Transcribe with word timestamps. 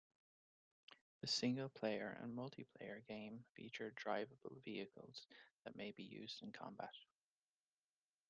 The 1.19 1.27
single-player 1.27 2.17
and 2.23 2.33
multi-player 2.33 3.03
game 3.07 3.45
feature 3.53 3.93
drivable 4.03 4.59
vehicles 4.63 5.27
that 5.63 5.75
may 5.75 5.91
be 5.91 6.01
used 6.01 6.41
in 6.41 6.51
combat. 6.51 6.95